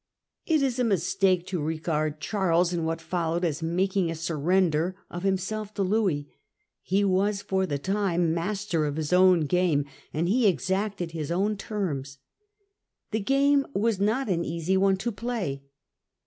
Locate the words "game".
9.41-9.85, 13.19-13.63